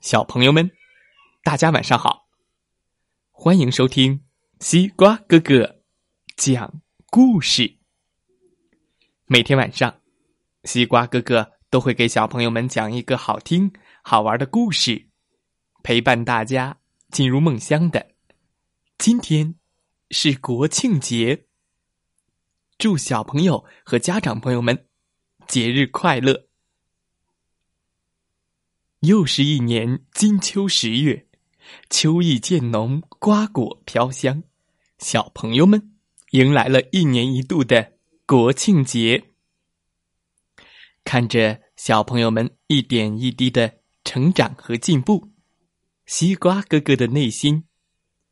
[0.00, 0.70] 小朋友们，
[1.44, 2.26] 大家晚上好！
[3.30, 4.24] 欢迎收听
[4.58, 5.82] 西瓜哥哥
[6.36, 6.80] 讲
[7.10, 7.76] 故事。
[9.26, 10.00] 每天晚上，
[10.64, 13.70] 西瓜哥哥都会给小朋友们讲一个好听、
[14.02, 15.06] 好玩的故事，
[15.82, 16.78] 陪伴大家
[17.10, 18.12] 进入梦乡的。
[18.96, 19.54] 今天
[20.10, 21.44] 是国庆节，
[22.78, 24.86] 祝小朋友和家长朋友们
[25.46, 26.48] 节日快乐！
[29.00, 31.26] 又是一年金秋十月，
[31.88, 34.42] 秋意渐浓，瓜果飘香，
[34.98, 35.94] 小朋友们
[36.32, 37.94] 迎来了一年一度的
[38.26, 39.24] 国庆节。
[41.02, 43.72] 看着小朋友们一点一滴的
[44.04, 45.30] 成长和进步，
[46.04, 47.64] 西瓜哥哥的内心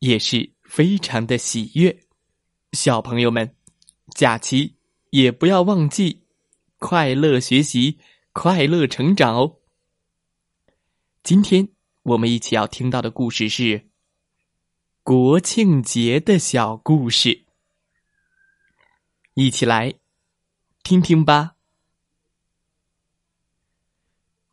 [0.00, 1.98] 也是非常的喜悦。
[2.72, 3.54] 小朋友们，
[4.14, 4.76] 假期
[5.08, 6.24] 也不要忘记
[6.78, 7.96] 快乐学习、
[8.34, 9.54] 快乐成长哦。
[11.28, 11.68] 今天
[12.04, 13.90] 我们一起要听到的故事是
[15.02, 17.44] 国庆节的小故事，
[19.34, 19.92] 一起来
[20.82, 21.56] 听听吧。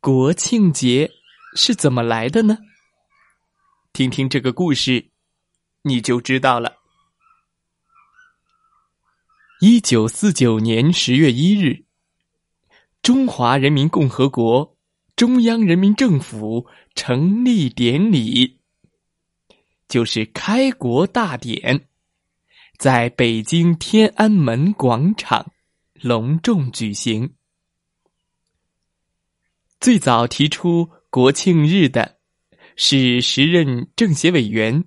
[0.02, 1.10] 国庆节
[1.56, 2.58] 是怎么来的呢？
[3.94, 5.12] 听听这个故事，
[5.84, 6.76] 你就知道了。
[9.62, 11.86] 一九四九年十月一日，
[13.02, 14.75] 中华人民共和国。
[15.16, 18.60] 中央人民政府成立典礼，
[19.88, 21.88] 就是开国大典，
[22.78, 25.54] 在北京天安门广场
[25.94, 27.34] 隆重举行。
[29.80, 32.18] 最早提出国庆日的
[32.76, 34.84] 是时任政协委员、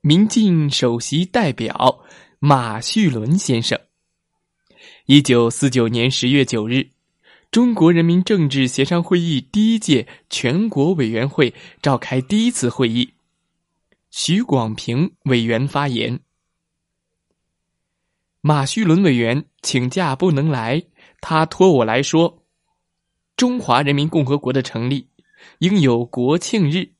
[0.00, 2.04] 民进首席代表
[2.38, 3.76] 马叙伦先生。
[5.06, 6.92] 一九四九年十月九日。
[7.52, 13.12] 中国人民政治协商会议第一届全国委员会召开第一次会议，
[14.10, 16.20] 徐广平委员发言。
[18.40, 20.82] 马叙伦委员请假不能来，
[21.20, 22.42] 他托我来说：
[23.36, 25.08] 中华人民共和国的成立
[25.58, 26.92] 应有国庆日，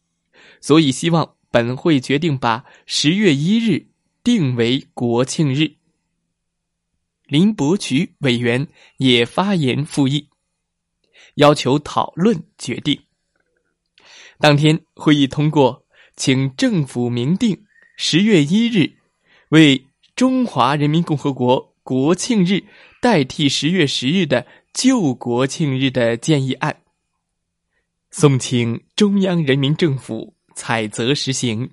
[0.61, 3.87] 所以希望本会决定把十月一日
[4.23, 5.77] 定为国庆日。
[7.25, 8.69] 林伯渠委员
[8.99, 10.29] 也发言复议。
[11.35, 13.01] 要求讨论决定。
[14.39, 15.85] 当天会议通过，
[16.17, 17.65] 请政府明定
[17.97, 18.93] 十月一日
[19.51, 22.65] 为中华人民共和国国庆日，
[23.01, 26.83] 代替十月十日的旧国庆日的建议案，
[28.11, 31.71] 送请中央人民政府采择实行。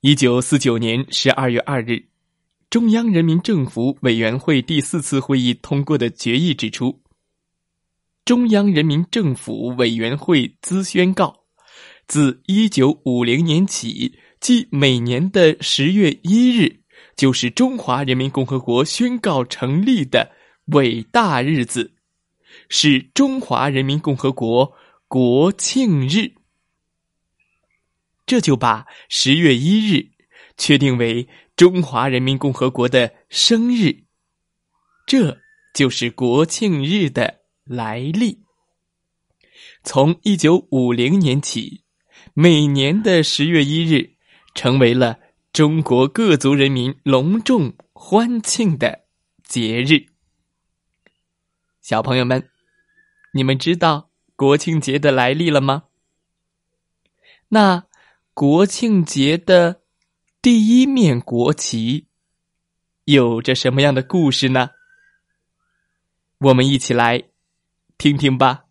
[0.00, 2.06] 一九四九年十二月二日，
[2.68, 7.01] 中央人民政府委员会第四次会议通过的决议指出。
[8.24, 11.44] 中央人民政府委员会兹宣告：
[12.06, 16.82] 自一九五零年起，即每年的十月一日，
[17.16, 20.30] 就是中华人民共和国宣告成立的
[20.66, 21.94] 伟大日子，
[22.68, 24.72] 是中华人民共和国
[25.08, 26.32] 国庆日。
[28.24, 30.10] 这就把十月一日
[30.56, 34.04] 确定为中华人民共和国的生日，
[35.06, 35.38] 这
[35.74, 37.41] 就是国庆日的。
[37.72, 38.44] 来历。
[39.82, 41.82] 从一九五零年起，
[42.34, 44.12] 每年的十月一日
[44.54, 45.18] 成为了
[45.52, 49.00] 中国各族人民隆重欢庆的
[49.42, 50.06] 节日。
[51.80, 52.48] 小朋友们，
[53.32, 55.84] 你们知道国庆节的来历了吗？
[57.48, 57.86] 那
[58.34, 59.82] 国庆节的
[60.40, 62.06] 第一面国旗
[63.04, 64.70] 有着什么样的故事呢？
[66.38, 67.31] 我们一起来。
[68.02, 68.64] 听听吧。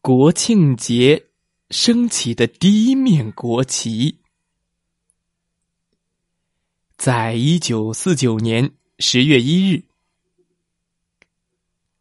[0.00, 1.28] 国庆节
[1.70, 4.18] 升起的第一面国旗，
[6.96, 9.84] 在一九四九年十月一日，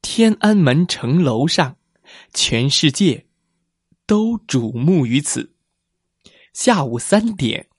[0.01, 1.77] 天安门城楼上，
[2.33, 3.27] 全世界
[4.07, 5.53] 都瞩目于此。
[6.51, 7.69] 下午三点，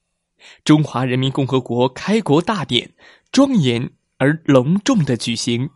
[0.63, 2.95] 中华人民共和国开国大典
[3.33, 3.96] 庄严。
[4.19, 5.71] 而隆重的举行。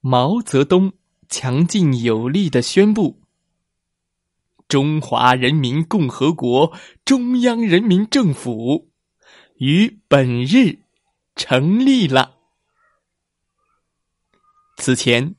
[0.00, 0.92] 毛泽东
[1.28, 3.22] 强劲有力的宣布
[4.66, 8.90] ：“中华人民共和国中央人民政府
[9.56, 10.80] 于本日
[11.36, 12.38] 成立了。”
[14.76, 15.36] 此前，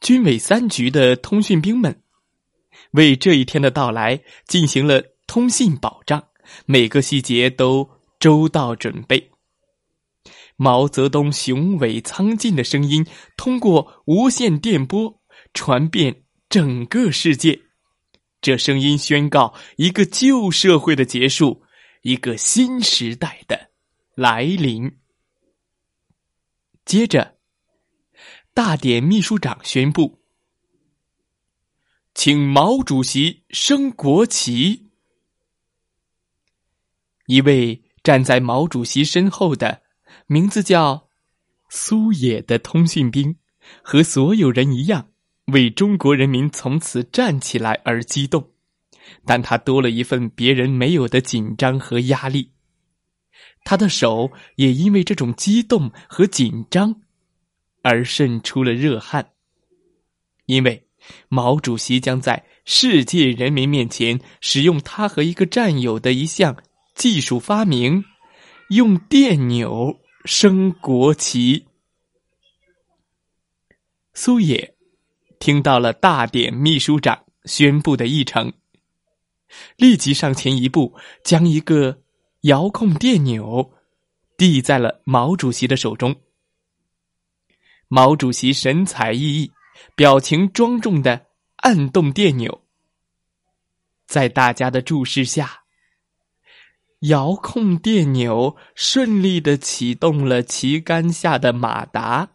[0.00, 2.02] 军委三局的通讯兵们
[2.90, 6.28] 为这一天的到来进行了通信保障，
[6.66, 7.88] 每个细节都
[8.20, 9.30] 周到准备。
[10.56, 13.06] 毛泽东雄伟苍劲的声音
[13.36, 15.20] 通过无线电波
[15.52, 17.60] 传遍整个世界。
[18.40, 21.62] 这声音宣告一个旧社会的结束，
[22.02, 23.70] 一个新时代的
[24.14, 24.98] 来临。
[26.84, 27.38] 接着，
[28.52, 30.22] 大典秘书长宣布，
[32.14, 34.90] 请毛主席升国旗。
[37.26, 39.83] 一位站在毛主席身后的，
[40.26, 41.08] 名字叫
[41.68, 43.36] 苏野的通讯兵，
[43.82, 45.08] 和所有人一样。
[45.52, 48.52] 为中国人民从此站起来而激动，
[49.26, 52.52] 但他多了一份别人没有的紧张和压力。
[53.62, 57.02] 他的手也因为这种激动和紧张
[57.82, 59.32] 而渗出了热汗，
[60.46, 60.86] 因为
[61.28, 66.56] 毛主席将在世界人民面前使用他和一个战友的一项
[66.94, 68.02] 技术发明——
[68.70, 71.66] 用电钮升国旗。
[74.12, 74.74] 苏野。
[75.40, 78.50] 听到了大典秘书长宣布的议程，
[79.76, 82.00] 立即上前一步，将一个
[82.42, 83.74] 遥控电钮
[84.38, 86.16] 递在了毛主席的手中。
[87.88, 89.50] 毛主席神采奕奕，
[89.94, 91.26] 表情庄重的
[91.56, 92.62] 按动电钮，
[94.06, 95.63] 在大家的注视下，
[97.08, 102.30] 遥控电钮顺利的启动了旗杆下的马达。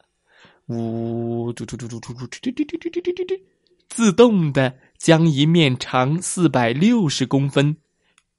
[0.68, 3.42] 呜，嘟嘟嘟嘟嘟嘟嘟嘟嘟嘟嘟嘟，
[3.88, 7.78] 自动的将一面长四百六十公分、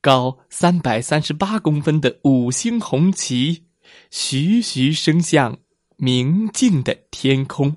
[0.01, 3.65] 高三百三十八公分的五星红旗
[4.11, 5.59] 徐徐升向
[5.97, 7.77] 明净的天空。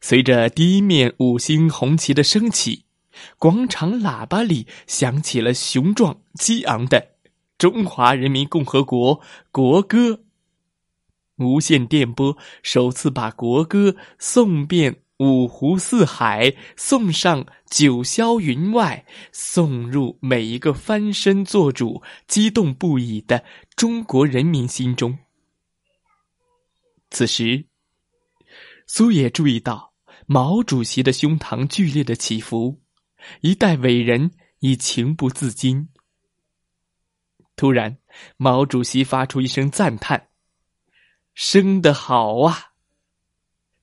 [0.00, 2.84] 随着第一面五星红旗的升起，
[3.38, 7.16] 广场喇叭里响起了雄壮激昂的
[7.58, 9.20] 中华人民共和国
[9.50, 10.24] 国歌。
[11.36, 23.44] 无线电波首次把国歌送遍五湖四海，送上九霄云外，送入每一个翻身做主、激动不已的
[23.76, 25.16] 中国人民心中。
[27.10, 27.66] 此时，
[28.86, 29.92] 苏野注意到
[30.26, 32.81] 毛主席的胸膛剧烈的起伏，
[33.40, 35.88] 一代伟人已情不自禁。
[37.56, 37.98] 突然，
[38.36, 40.28] 毛主席发出一声赞叹。
[41.34, 42.72] 生得好啊！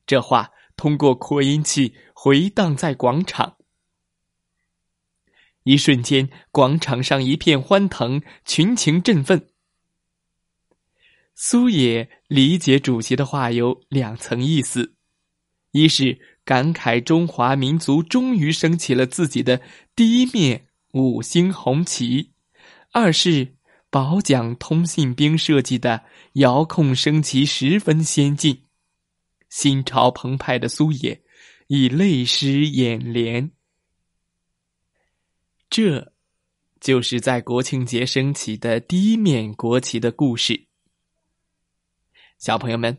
[0.06, 3.57] 这话通过扩音器回荡在广场，
[5.63, 9.50] 一瞬间，广场上一片欢腾，群情振奋。
[11.33, 14.95] 苏野理解主席的话有两层意思：
[15.71, 19.62] 一是感慨中华民族终于升起了自己的
[19.96, 22.31] 第一面五星红旗；
[22.92, 23.56] 二是。
[23.92, 26.04] 保奖通信兵设计的
[26.34, 28.66] 遥控升旗十分先进，
[29.50, 31.24] 心潮澎湃的苏野
[31.66, 33.50] 已泪湿眼帘。
[35.72, 36.13] 这，
[36.80, 40.68] 就是在国庆节升起的第一面国旗的故事。
[42.38, 42.96] 小朋友们，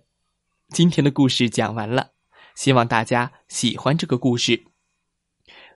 [0.70, 2.10] 今天的故事讲完了，
[2.60, 4.62] 希望大家喜欢这个故事。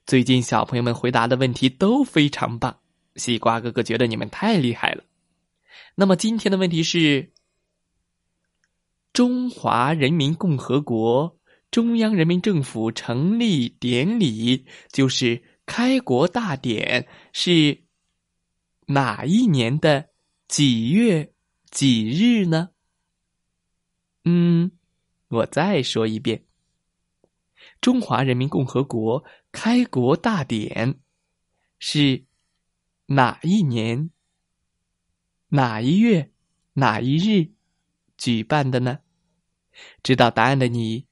[0.04, 2.78] 最近小朋友们回答的问题都非常棒。
[3.16, 5.02] 西瓜哥哥觉得你们太厉害了。
[5.94, 7.32] 那么今天的问题是：
[9.14, 11.38] 中华人民共和国
[11.70, 17.82] 中央人民政府成立典礼，就是开国大典，是
[18.88, 20.10] 哪一年的
[20.48, 21.32] 几月
[21.70, 22.68] 几日呢？
[24.26, 24.70] 嗯，
[25.28, 26.44] 我再说一遍：
[27.84, 29.22] 中华人民共和国
[29.52, 30.98] 开国大典
[31.78, 32.24] 是。
[33.08, 34.08] 哪一年？
[35.48, 36.32] 哪一月？
[36.72, 37.52] 哪一日
[38.16, 39.00] 举办的呢？
[40.02, 41.06] 知道答案的你，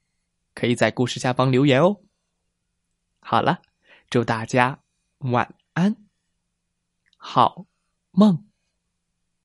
[0.54, 2.00] 可以在故事下方留言哦。
[3.20, 3.60] 好了，
[4.08, 4.82] 祝大家
[5.18, 5.94] 晚安，
[7.18, 7.66] 好
[8.12, 8.50] 梦。